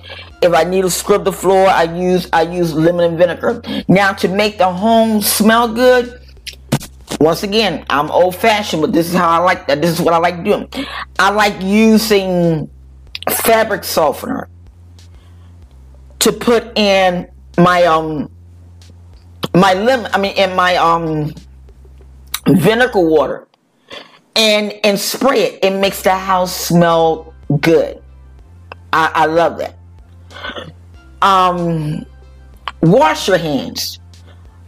If 0.41 0.53
I 0.53 0.63
need 0.63 0.81
to 0.81 0.89
scrub 0.89 1.25
the 1.25 1.31
floor, 1.31 1.67
I 1.67 1.83
use 1.83 2.29
I 2.33 2.43
use 2.43 2.73
lemon 2.73 3.05
and 3.05 3.17
vinegar. 3.17 3.61
Now 3.87 4.13
to 4.13 4.27
make 4.27 4.57
the 4.57 4.71
home 4.71 5.21
smell 5.21 5.73
good, 5.73 6.21
once 7.19 7.43
again, 7.43 7.85
I'm 7.89 8.11
old 8.11 8.35
fashioned, 8.35 8.81
but 8.81 8.93
this 8.93 9.07
is 9.09 9.15
how 9.15 9.29
I 9.29 9.37
like 9.37 9.67
that. 9.67 9.81
This 9.81 9.91
is 9.91 10.01
what 10.01 10.13
I 10.13 10.17
like 10.17 10.43
doing. 10.43 10.69
I 11.17 11.29
like 11.31 11.61
using 11.61 12.69
fabric 13.29 13.83
softener 13.83 14.49
to 16.19 16.31
put 16.31 16.77
in 16.77 17.27
my 17.57 17.83
um 17.83 18.29
my 19.53 19.73
lemon 19.73 20.09
I 20.13 20.19
mean 20.19 20.35
in 20.35 20.55
my 20.55 20.75
um 20.75 21.33
vinegar 22.47 22.99
water 22.99 23.46
and 24.37 24.73
and 24.83 24.97
spray 24.97 25.41
it. 25.41 25.63
It 25.63 25.71
makes 25.71 26.03
the 26.03 26.15
house 26.15 26.55
smell 26.55 27.33
good. 27.59 28.01
I, 28.93 29.11
I 29.13 29.25
love 29.25 29.57
that. 29.57 29.75
Um 31.21 32.05
wash 32.81 33.27
your 33.27 33.37
hands. 33.37 33.99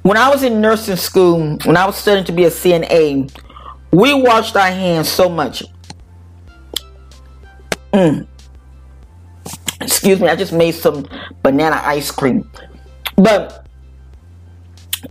When 0.01 0.17
I 0.17 0.29
was 0.29 0.43
in 0.43 0.59
nursing 0.59 0.95
school, 0.95 1.57
when 1.65 1.77
I 1.77 1.85
was 1.85 1.95
studying 1.95 2.25
to 2.25 2.31
be 2.31 2.45
a 2.45 2.49
CNA, 2.49 3.31
we 3.91 4.13
washed 4.13 4.55
our 4.55 4.71
hands 4.71 5.07
so 5.07 5.29
much. 5.29 5.63
Mm. 7.93 8.27
Excuse 9.81 10.19
me, 10.19 10.27
I 10.27 10.35
just 10.35 10.53
made 10.53 10.71
some 10.71 11.07
banana 11.43 11.81
ice 11.83 12.11
cream. 12.11 12.49
But 13.15 13.67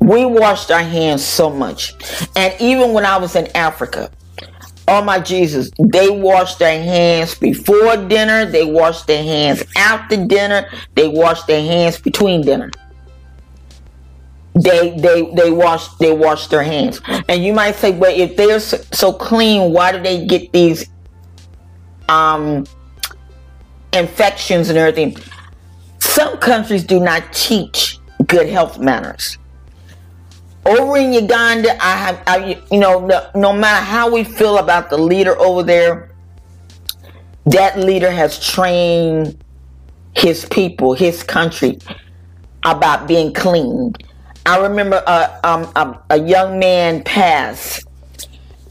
we 0.01 0.25
washed 0.25 0.71
our 0.71 0.83
hands 0.83 1.25
so 1.25 1.51
much. 1.51 1.95
And 2.35 2.55
even 2.61 2.93
when 2.93 3.05
I 3.05 3.17
was 3.19 3.37
in 3.37 3.47
Africa, 3.55 4.11
oh 4.89 5.03
my 5.03 5.21
Jesus, 5.21 5.71
they 5.79 6.11
wash 6.11 6.57
their 6.57 6.83
hands 6.83 7.35
before 7.35 7.97
dinner, 7.97 8.47
they 8.47 8.65
wash 8.65 9.03
their 9.03 9.23
hands 9.23 9.63
after 9.77 10.17
dinner, 10.27 10.69
they 10.95 11.09
wash 11.09 11.43
their 11.45 11.63
hands 11.63 12.01
between 12.01 12.43
dinner. 12.43 12.71
They 14.55 14.99
they 14.99 15.31
they 15.35 15.51
wash 15.51 15.89
they 15.97 16.13
wash 16.13 16.49
their 16.49 16.65
hands. 16.65 17.01
And 17.29 17.45
you 17.45 17.53
might 17.53 17.77
say, 17.77 17.93
well, 17.93 18.13
if 18.13 18.37
they're 18.37 18.59
so 18.59 19.13
clean, 19.13 19.73
why 19.73 19.93
do 19.93 20.03
they 20.03 20.27
get 20.27 20.53
these 20.53 20.89
um 22.09 22.65
infections 23.93 24.69
and 24.69 24.79
everything. 24.79 25.17
Some 26.01 26.39
countries 26.39 26.85
do 26.85 27.01
not 27.01 27.33
teach 27.33 27.99
good 28.27 28.49
health 28.49 28.79
manners. 28.79 29.38
Over 30.69 30.99
in 30.99 31.15
Uganda, 31.15 31.83
I 31.83 31.97
have, 31.97 32.23
I, 32.27 32.63
you 32.71 32.79
know, 32.79 33.07
no, 33.07 33.31
no 33.35 33.53
matter 33.55 33.83
how 33.83 34.13
we 34.13 34.23
feel 34.23 34.59
about 34.59 34.91
the 34.91 34.99
leader 34.99 35.39
over 35.41 35.63
there, 35.63 36.15
that 37.47 37.79
leader 37.79 38.11
has 38.11 38.39
trained 38.47 39.43
his 40.15 40.45
people, 40.45 40.93
his 40.93 41.23
country, 41.23 41.79
about 42.65 43.09
being 43.09 43.33
clean. 43.33 43.95
I 44.45 44.59
remember 44.59 45.03
a, 45.07 45.41
um, 45.43 45.63
a, 45.75 45.99
a 46.11 46.21
young 46.21 46.59
man 46.59 47.03
passed, 47.03 47.87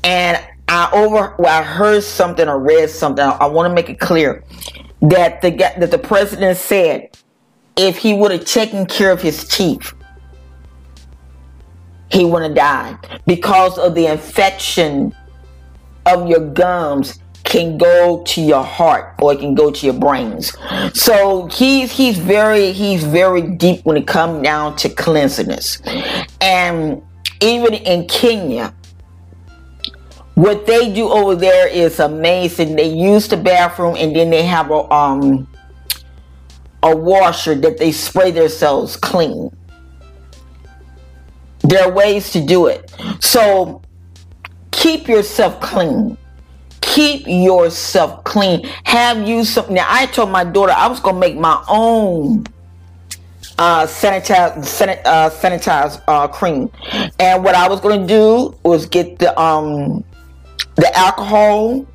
and 0.04 0.44
I 0.68 0.90
over 0.92 1.36
well, 1.40 1.62
I 1.62 1.64
heard 1.64 2.04
something 2.04 2.48
or 2.48 2.60
read 2.60 2.90
something. 2.90 3.24
I, 3.24 3.32
I 3.32 3.46
want 3.48 3.70
to 3.70 3.74
make 3.74 3.90
it 3.90 4.00
clear 4.00 4.44
that 5.02 5.42
the 5.42 5.52
that 5.52 5.92
the 5.92 5.98
president 5.98 6.58
said 6.58 7.18
if 7.76 7.98
he 7.98 8.14
would 8.14 8.32
have 8.32 8.46
taken 8.46 8.86
care 8.86 9.12
of 9.12 9.22
his 9.22 9.48
teeth, 9.48 9.94
he 12.10 12.26
want 12.26 12.46
to 12.46 12.54
die 12.54 12.98
because 13.26 13.78
of 13.78 13.96
the 13.96 14.08
infection 14.08 15.16
of 16.06 16.28
your 16.28 16.40
gums 16.52 17.20
can 17.44 17.78
go 17.78 18.24
to 18.24 18.42
your 18.42 18.64
heart 18.64 19.16
or 19.22 19.32
it 19.32 19.40
can 19.40 19.56
go 19.56 19.72
to 19.72 19.86
your 19.86 19.96
brains. 19.96 20.56
So 20.94 21.48
he's 21.48 21.92
he's 21.92 22.18
very 22.18 22.74
he's 22.74 23.04
very 23.04 23.42
deep 23.42 23.86
when 23.86 23.96
it 23.98 24.06
comes 24.06 24.44
down 24.44 24.76
to 24.78 24.90
cleanliness. 24.90 25.82
And 26.42 27.02
even 27.40 27.74
in 27.74 28.08
Kenya, 28.08 28.74
what 30.36 30.68
they 30.68 30.94
do 30.94 31.08
over 31.10 31.36
there 31.36 31.68
is 31.68 32.00
amazing. 32.00 32.76
They 32.76 32.90
use 32.94 33.28
the 33.28 33.38
bathroom 33.38 33.96
and 33.98 34.16
then 34.16 34.30
they 34.30 34.44
have 34.44 34.70
a 34.70 34.92
um 34.94 35.48
a 36.84 36.96
washer 36.96 37.56
that 37.56 37.78
they 37.78 37.92
spray 37.92 38.32
themselves 38.32 38.98
clean. 38.98 39.56
There 41.68 41.84
are 41.84 41.92
ways 41.92 42.32
to 42.32 42.42
do 42.42 42.68
it. 42.68 42.92
So 43.20 43.82
keep 44.72 45.08
yourself 45.08 45.60
clean. 45.60 46.18
Keep 46.82 47.28
yourself 47.28 48.24
clean. 48.24 48.66
Have 48.86 49.28
you 49.28 49.44
something? 49.44 49.76
Now 49.76 49.86
I 49.88 50.06
told 50.06 50.30
my 50.30 50.44
daughter 50.44 50.72
I 50.72 50.88
was 50.88 51.00
gonna 51.00 51.20
make 51.20 51.38
my 51.38 51.62
own 51.68 52.46
uh, 53.58 53.86
sanitize, 53.86 54.58
sanit, 54.60 55.02
uh, 55.06 55.30
sanitize 55.30 56.02
uh, 56.08 56.28
cream, 56.28 56.72
and 57.20 57.44
what 57.44 57.56
I 57.56 57.68
was 57.68 57.82
gonna 57.82 58.08
do 58.08 58.56
was 58.64 58.86
get 58.86 59.20
the 59.20 59.38
um 59.40 60.04
the 60.76 60.96
alcohol, 60.98 61.86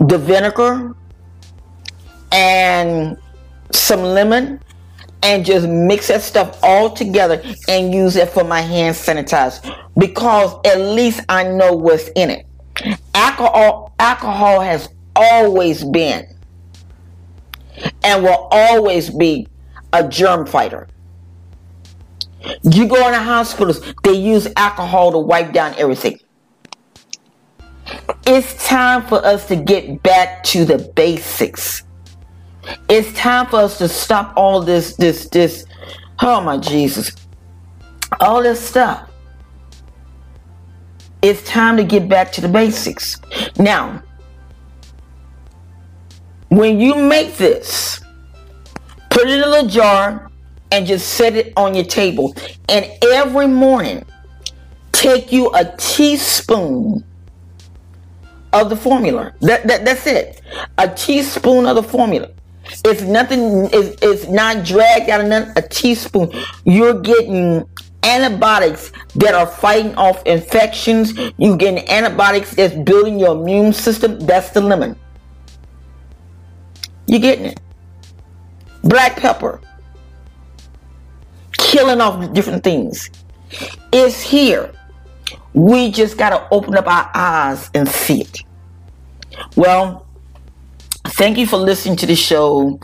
the 0.00 0.18
vinegar, 0.18 0.94
and 2.32 3.16
some 3.70 4.02
lemon 4.02 4.60
and 5.22 5.44
just 5.44 5.68
mix 5.68 6.08
that 6.08 6.22
stuff 6.22 6.58
all 6.62 6.90
together 6.90 7.42
and 7.68 7.92
use 7.92 8.16
it 8.16 8.30
for 8.30 8.44
my 8.44 8.60
hand 8.60 8.94
sanitizer 8.94 9.76
because 9.98 10.54
at 10.64 10.80
least 10.80 11.20
I 11.28 11.44
know 11.44 11.72
what's 11.72 12.08
in 12.16 12.30
it. 12.30 12.46
Alcohol 13.14 13.94
alcohol 13.98 14.60
has 14.60 14.88
always 15.14 15.84
been 15.84 16.26
and 18.02 18.22
will 18.22 18.48
always 18.50 19.10
be 19.10 19.46
a 19.92 20.06
germ 20.06 20.46
fighter. 20.46 20.88
You 22.62 22.88
go 22.88 23.06
in 23.06 23.12
the 23.12 23.22
hospitals, 23.22 23.80
they 24.02 24.14
use 24.14 24.48
alcohol 24.56 25.12
to 25.12 25.18
wipe 25.18 25.52
down 25.52 25.74
everything. 25.76 26.18
It's 28.26 28.66
time 28.66 29.06
for 29.06 29.24
us 29.24 29.46
to 29.48 29.56
get 29.56 30.02
back 30.02 30.42
to 30.44 30.64
the 30.64 30.78
basics. 30.78 31.82
It's 32.88 33.12
time 33.18 33.46
for 33.46 33.56
us 33.56 33.78
to 33.78 33.88
stop 33.88 34.32
all 34.36 34.62
this, 34.62 34.96
this, 34.96 35.28
this. 35.28 35.64
Oh 36.20 36.40
my 36.40 36.58
Jesus. 36.58 37.12
All 38.20 38.42
this 38.42 38.60
stuff. 38.60 39.10
It's 41.22 41.42
time 41.44 41.76
to 41.76 41.84
get 41.84 42.08
back 42.08 42.32
to 42.32 42.40
the 42.40 42.48
basics. 42.48 43.20
Now, 43.58 44.02
when 46.48 46.80
you 46.80 46.94
make 46.94 47.36
this, 47.36 48.00
put 49.10 49.28
it 49.28 49.38
in 49.38 49.42
a 49.42 49.48
little 49.48 49.68
jar 49.68 50.30
and 50.72 50.86
just 50.86 51.14
set 51.14 51.36
it 51.36 51.52
on 51.56 51.74
your 51.74 51.84
table. 51.84 52.34
And 52.68 52.90
every 53.02 53.46
morning, 53.46 54.04
take 54.92 55.32
you 55.32 55.50
a 55.54 55.64
teaspoon 55.76 57.04
of 58.52 58.68
the 58.68 58.76
formula. 58.76 59.32
That, 59.40 59.66
that 59.66 59.84
that's 59.84 60.06
it. 60.06 60.40
A 60.78 60.88
teaspoon 60.88 61.66
of 61.66 61.76
the 61.76 61.82
formula. 61.82 62.30
It's 62.84 63.02
nothing. 63.02 63.68
It's, 63.72 64.02
it's 64.02 64.28
not 64.28 64.64
dragged 64.64 65.10
out 65.10 65.20
of 65.20 65.26
nothing. 65.26 65.52
A 65.56 65.62
teaspoon. 65.62 66.30
You're 66.64 67.00
getting 67.00 67.68
antibiotics 68.02 68.92
that 69.16 69.34
are 69.34 69.46
fighting 69.46 69.94
off 69.96 70.24
infections. 70.26 71.12
You're 71.36 71.56
getting 71.56 71.88
antibiotics 71.88 72.54
that's 72.54 72.74
building 72.74 73.18
your 73.18 73.36
immune 73.36 73.72
system. 73.72 74.18
That's 74.20 74.50
the 74.50 74.60
lemon. 74.60 74.96
You're 77.06 77.20
getting 77.20 77.46
it. 77.46 77.60
Black 78.82 79.16
pepper. 79.16 79.60
Killing 81.58 82.00
off 82.00 82.32
different 82.32 82.64
things. 82.64 83.10
It's 83.92 84.20
here. 84.20 84.72
We 85.52 85.90
just 85.90 86.16
got 86.16 86.30
to 86.30 86.48
open 86.54 86.76
up 86.76 86.86
our 86.86 87.10
eyes 87.14 87.70
and 87.74 87.88
see 87.88 88.22
it. 88.22 88.42
Well, 89.56 90.06
thank 91.10 91.38
you 91.38 91.46
for 91.46 91.56
listening 91.56 91.96
to 91.96 92.06
the 92.06 92.16
show. 92.16 92.78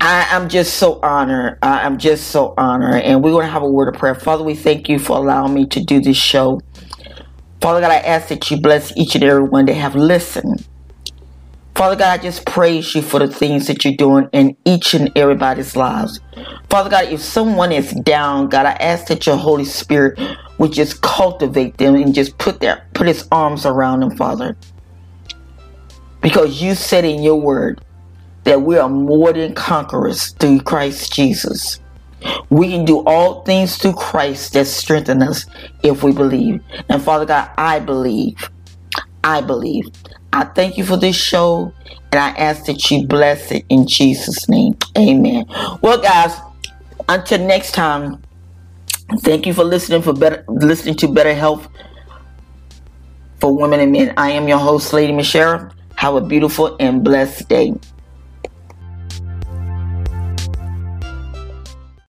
I 0.00 0.26
am 0.30 0.48
just 0.48 0.74
so 0.74 1.00
honored. 1.02 1.58
I 1.62 1.86
am 1.86 1.98
just 1.98 2.28
so 2.28 2.54
honored. 2.58 3.02
And 3.02 3.22
we're 3.22 3.32
going 3.32 3.46
to 3.46 3.52
have 3.52 3.62
a 3.62 3.68
word 3.68 3.88
of 3.88 3.98
prayer. 3.98 4.14
Father, 4.14 4.44
we 4.44 4.54
thank 4.54 4.88
you 4.88 4.98
for 4.98 5.16
allowing 5.16 5.54
me 5.54 5.66
to 5.66 5.82
do 5.82 6.00
this 6.00 6.16
show. 6.16 6.60
Father 7.60 7.80
God, 7.80 7.90
I 7.90 7.96
ask 7.96 8.28
that 8.28 8.50
you 8.50 8.60
bless 8.60 8.94
each 8.96 9.14
and 9.14 9.24
every 9.24 9.44
one 9.44 9.64
that 9.66 9.74
have 9.74 9.94
listened. 9.94 10.66
Father 11.74 11.96
God, 11.96 12.20
I 12.20 12.22
just 12.22 12.46
praise 12.46 12.94
you 12.94 13.02
for 13.02 13.18
the 13.18 13.26
things 13.26 13.66
that 13.66 13.84
you're 13.84 13.96
doing 13.96 14.28
in 14.32 14.56
each 14.64 14.94
and 14.94 15.10
everybody's 15.16 15.74
lives. 15.74 16.20
Father 16.70 16.90
God, 16.90 17.06
if 17.06 17.20
someone 17.20 17.72
is 17.72 17.92
down, 17.92 18.48
God, 18.48 18.66
I 18.66 18.72
ask 18.72 19.06
that 19.06 19.26
your 19.26 19.36
Holy 19.36 19.64
Spirit 19.64 20.20
would 20.58 20.72
just 20.72 21.02
cultivate 21.02 21.78
them 21.78 21.96
and 21.96 22.14
just 22.14 22.38
put 22.38 22.60
their 22.60 22.86
put 22.94 23.08
his 23.08 23.26
arms 23.32 23.66
around 23.66 24.00
them, 24.00 24.16
Father. 24.16 24.56
Because 26.24 26.62
you 26.62 26.74
said 26.74 27.04
in 27.04 27.22
your 27.22 27.38
word 27.38 27.84
that 28.44 28.62
we 28.62 28.78
are 28.78 28.88
more 28.88 29.30
than 29.34 29.54
conquerors 29.54 30.30
through 30.30 30.62
Christ 30.62 31.12
Jesus. 31.12 31.80
We 32.48 32.70
can 32.70 32.86
do 32.86 33.04
all 33.04 33.42
things 33.42 33.76
through 33.76 33.92
Christ 33.92 34.54
that 34.54 34.66
strengthen 34.66 35.22
us 35.22 35.44
if 35.82 36.02
we 36.02 36.12
believe. 36.12 36.62
And 36.88 37.02
Father 37.02 37.26
God, 37.26 37.50
I 37.58 37.78
believe. 37.78 38.50
I 39.22 39.42
believe. 39.42 39.84
I 40.32 40.44
thank 40.44 40.78
you 40.78 40.84
for 40.84 40.96
this 40.96 41.14
show 41.14 41.74
and 42.10 42.20
I 42.22 42.30
ask 42.30 42.64
that 42.64 42.90
you 42.90 43.06
bless 43.06 43.52
it 43.52 43.66
in 43.68 43.86
Jesus' 43.86 44.48
name. 44.48 44.78
Amen. 44.96 45.44
Well, 45.82 46.00
guys, 46.00 46.34
until 47.06 47.46
next 47.46 47.72
time, 47.72 48.22
thank 49.18 49.46
you 49.46 49.52
for 49.52 49.64
listening 49.64 50.00
for 50.00 50.14
better 50.14 50.42
listening 50.48 50.94
to 50.96 51.08
Better 51.12 51.34
Health 51.34 51.68
for 53.40 53.54
Women 53.54 53.80
and 53.80 53.92
Men. 53.92 54.14
I 54.16 54.30
am 54.30 54.48
your 54.48 54.56
host, 54.56 54.94
Lady 54.94 55.12
Mascheria. 55.12 55.73
Have 55.96 56.14
a 56.16 56.20
beautiful 56.20 56.76
and 56.80 57.02
blessed 57.02 57.48
day. 57.48 57.74